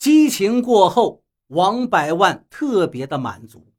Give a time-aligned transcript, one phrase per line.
[0.00, 3.74] 激情过后，王百万特别的满足，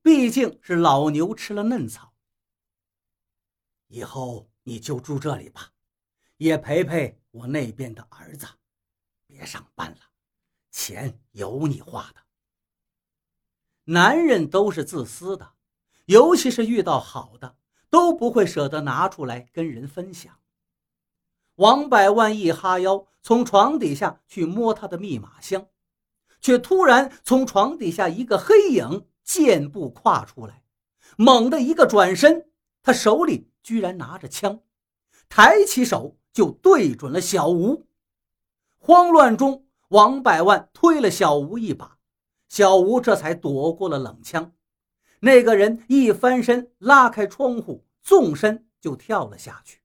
[0.00, 2.14] 毕竟是老牛吃了嫩草。
[3.88, 5.70] 以后你就住这里吧，
[6.38, 8.46] 也陪陪我那边的儿子，
[9.26, 9.98] 别上班了，
[10.70, 12.22] 钱有你花的。
[13.84, 15.52] 男人都是自私的，
[16.06, 17.58] 尤其是遇到好的，
[17.90, 20.39] 都不会舍得拿出来跟人分享。
[21.60, 25.66] 王百万一哈腰，从床底下去摸他的密码箱，
[26.40, 30.62] 却突然从床底下一个黑影健步跨出来，
[31.18, 32.48] 猛地一个转身，
[32.82, 34.60] 他手里居然拿着枪，
[35.28, 37.86] 抬起手就对准了小吴。
[38.78, 41.98] 慌乱中，王百万推了小吴一把，
[42.48, 44.54] 小吴这才躲过了冷枪。
[45.20, 49.80] 那个人一翻身，拉开窗户，纵身就跳了下去，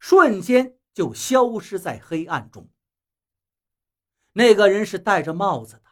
[0.00, 0.74] 瞬间。
[0.98, 2.68] 就消失在黑暗中。
[4.32, 5.82] 那个人是戴着帽子的，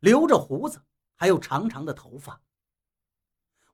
[0.00, 0.82] 留着胡子，
[1.14, 2.42] 还有长长的头发。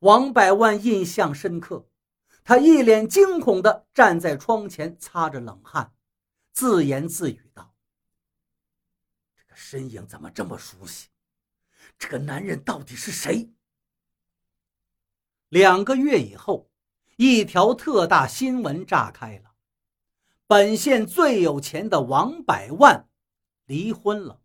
[0.01, 1.89] 王百万印象深刻，
[2.45, 5.95] 他一脸惊恐地站在窗前，擦着冷汗，
[6.53, 7.75] 自言自语道
[9.35, 11.09] ：“这个身影怎么这么熟悉？
[11.99, 13.51] 这个男人到底是谁？”
[15.49, 16.71] 两个月以后，
[17.17, 19.56] 一条特大新闻炸开了。
[20.49, 23.09] 本县最有钱的王百万
[23.65, 24.39] 离婚了，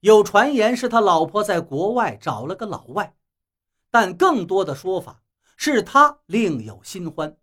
[0.00, 3.16] 有传言是他老婆在国外找了个老外，
[3.90, 5.22] 但更多的说法
[5.56, 7.38] 是他另有新欢。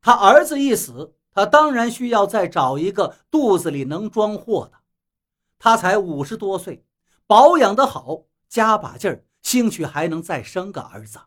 [0.00, 4.78] 他儿子一死，他当然需要再找一个肚子里能装货的。
[5.58, 6.84] 他才五十多岁，
[7.26, 11.18] 保养的好，加把劲儿，兴许还能再生个儿子。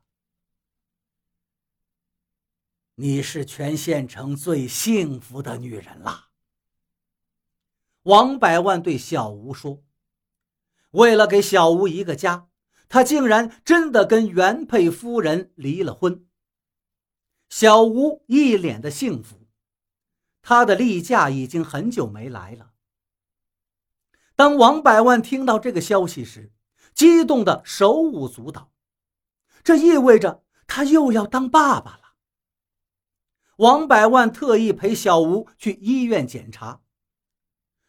[2.95, 6.29] 你是全县城最幸福的女人啦。”
[8.03, 9.83] 王百万对小吴说。
[10.91, 12.49] 为了给小吴一个家，
[12.89, 16.25] 他竟然真的跟原配夫人离了婚。
[17.49, 19.47] 小吴一脸的幸福，
[20.41, 22.71] 他的例假已经很久没来了。
[24.35, 26.51] 当王百万听到这个消息时，
[26.93, 28.73] 激动的手舞足蹈，
[29.63, 32.00] 这意味着他又要当爸爸了。
[33.61, 36.81] 王百万特意陪小吴去医院检查，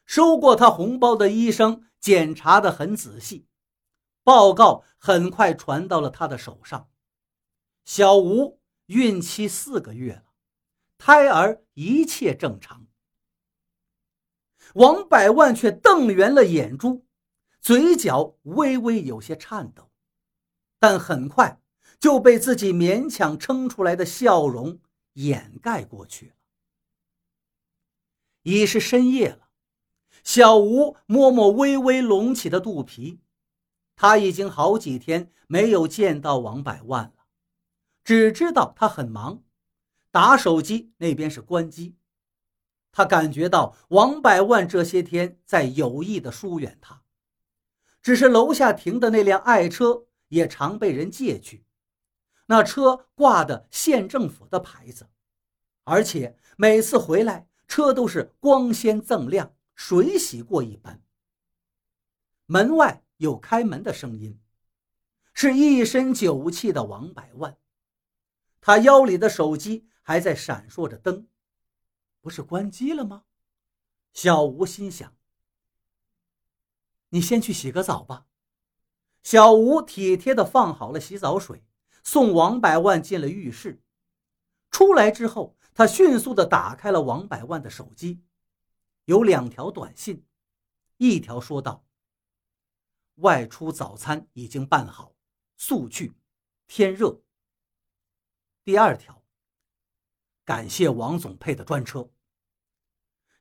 [0.05, 3.47] 收过他红包的医生检查的很仔细，
[4.23, 6.91] 报告很快传到了他的手上。
[7.87, 10.25] 小吴孕期四个月了，
[10.99, 12.87] 胎儿一切正常。
[14.75, 17.07] 王百万却瞪圆了眼珠，
[17.63, 19.91] 嘴角微微有些颤抖，
[20.79, 21.63] 但很快
[21.99, 24.79] 就被自己勉强撑出来的笑容。
[25.15, 26.33] 掩盖过去了。
[28.43, 29.51] 已是深夜了，
[30.25, 33.21] 小吴摸摸微微隆起的肚皮，
[33.95, 37.27] 他已经好几天没有见到王百万了，
[38.03, 39.45] 只知道他很忙，
[40.11, 41.97] 打手机那边是关机。
[42.91, 47.05] 他感觉到王百万这些天在有意的疏远他，
[48.03, 51.65] 只是楼下停的那辆爱车也常被人借去。
[52.47, 55.09] 那车挂的县政府的牌子，
[55.85, 61.03] 而且每次回来车都是光鲜锃亮，水洗过一般。
[62.47, 64.39] 门外有开门的声音，
[65.33, 67.57] 是一身酒气的王百万，
[68.61, 71.29] 他腰里的手机还在闪烁着灯，
[72.21, 73.25] 不是关机了吗？
[74.13, 75.17] 小吴心想
[77.09, 78.27] ：“你先去洗个澡吧。”
[79.23, 81.65] 小吴体贴地放好了洗澡水。
[82.03, 83.81] 送王百万进了浴室，
[84.71, 88.23] 出来之后，他迅速地打开了王百万的手机，
[89.05, 90.25] 有两条短信，
[90.97, 91.85] 一条说道
[93.17, 95.15] ：“外出早餐已经办好，
[95.57, 96.13] 速去，
[96.67, 97.21] 天热。”
[98.65, 99.23] 第二条
[100.45, 102.11] ：“感谢王总配的专车。”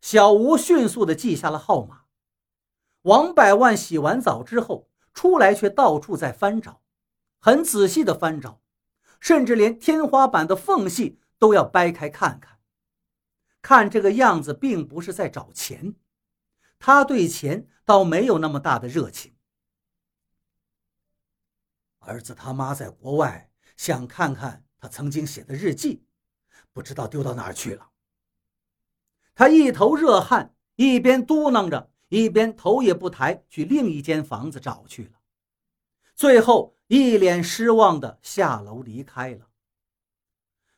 [0.02, 2.06] 小吴迅速地记下了号码。
[3.04, 6.82] 王百万洗完澡之后出来，却到处在翻找。
[7.40, 8.61] 很仔细的翻找，
[9.22, 12.60] 甚至连天花板的缝隙都要掰开看看。
[13.62, 15.96] 看这个样子，并不是在找钱，
[16.80, 19.36] 他对钱倒没有那么大的热情。
[22.00, 26.04] 儿子他妈在国外，想看看他曾经写的日记，
[26.74, 27.92] 不知道丢到哪儿去了。
[29.36, 35.20] 他一头热汗，一边嘟囔着，一边头也不抬去另一间房子找去了。
[36.16, 36.76] 最后。
[36.92, 39.48] 一脸失望的下楼离开了。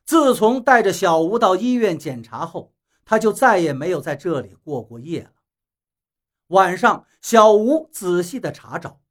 [0.05, 5.33] 自从带着小吴到医院检查后，他就再也没有在这里过过夜了。
[6.49, 9.01] 晚上，小吴仔细的查找，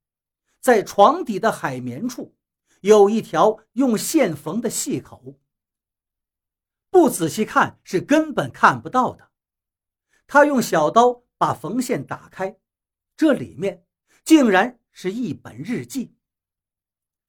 [0.60, 2.36] 在床底的海绵处
[2.82, 5.40] 有一条用线缝的细口，
[6.88, 9.30] 不仔细看是根本看不到的。
[10.28, 12.60] 他用小刀把缝线打开，
[13.16, 13.84] 这里面
[14.24, 16.14] 竟然是一本日记。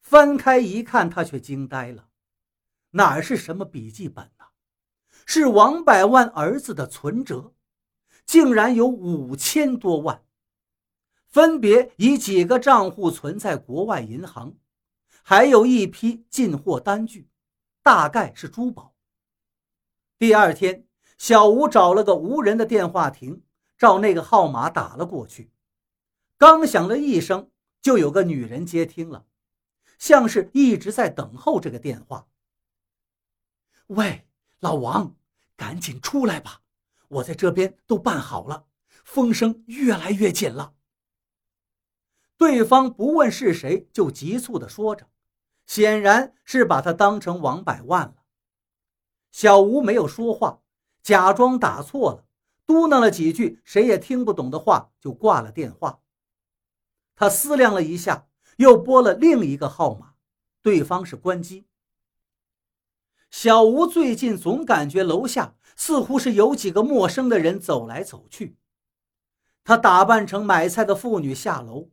[0.03, 2.09] 翻开一看，他却惊呆了，
[2.91, 4.45] 哪是什么笔记本呢？
[5.25, 7.53] 是王百万儿子的存折。
[8.25, 10.23] 竟然有五千多万，
[11.27, 14.55] 分别以几个账户存在国外银行，
[15.23, 17.27] 还有一批进货单据，
[17.81, 18.95] 大概是珠宝。
[20.17, 23.43] 第二天，小吴找了个无人的电话亭，
[23.77, 25.51] 照那个号码打了过去。
[26.37, 27.49] 刚响了一声，
[27.81, 29.25] 就有个女人接听了，
[30.03, 32.27] 像是一直在等候这个电话。
[33.87, 34.27] 喂，
[34.59, 35.15] 老王，
[35.55, 36.59] 赶紧出来吧！
[37.07, 38.65] 我在这边都办好了，
[39.05, 40.73] 风声越来越紧了。
[42.35, 45.07] 对方不问是谁，就急促地说着，
[45.65, 48.15] 显然是把他当成王百万了。
[49.31, 50.59] 小吴没有说话，
[51.01, 52.25] 假装打错了，
[52.65, 56.01] 嘟囔了几句谁也听不懂的话，就挂了电话。
[57.15, 58.27] 他思量了一下，
[58.57, 60.13] 又拨了另一个号码，
[60.61, 61.65] 对方是关机。
[63.29, 68.57] 小吴最近总感觉楼下似乎是有几个陌生的人走来走去。
[69.63, 71.89] 他打扮成买菜的妇女下楼，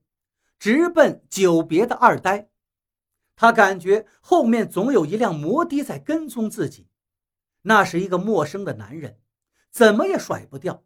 [0.58, 2.50] 直奔久别的二呆。
[3.36, 6.88] 他感觉后面总有一辆摩的在跟踪自己，
[7.62, 9.18] 那是一个陌生的男人，
[9.70, 10.84] 怎么也甩不掉。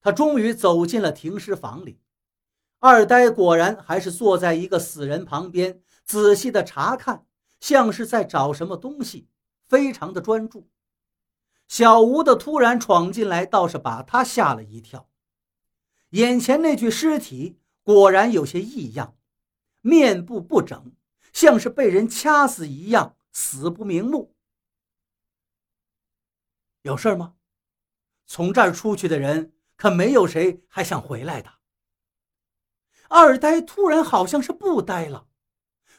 [0.00, 2.00] 他终于走进了停尸房里，
[2.84, 7.24] 二呆果然还是坐在一个死人旁边，仔细的查看，
[7.60, 9.28] 像是在找什么东西。
[9.68, 10.68] 非常的专注，
[11.68, 15.08] 小吴的突然闯进来倒是把他吓了一跳。
[16.10, 19.16] 眼前那具尸体果然有些异样，
[19.80, 20.92] 面部不整，
[21.32, 24.34] 像是被人掐死一样，死不瞑目。
[26.82, 27.34] 有事吗？
[28.26, 31.61] 从这儿出去的人可没有谁还想回来的。
[33.12, 35.26] 二呆突然好像是不呆了，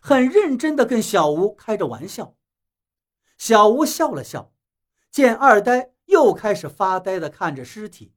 [0.02, 2.36] 很认真的跟小吴开着玩笑。
[3.38, 4.52] 小吴笑了笑，
[5.12, 8.16] 见二呆又开始发呆的看着尸体，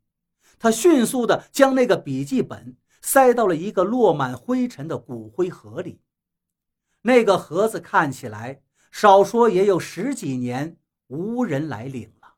[0.59, 6.01] 他迅速的将那个笔记本塞到了一个落满灰尘的骨灰盒里。
[7.03, 10.79] 那个盒子看起来少说也有十几年
[11.09, 12.37] 无人来领了，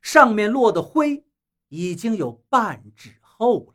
[0.00, 1.26] 上面落的灰
[1.68, 3.71] 已经有半指厚。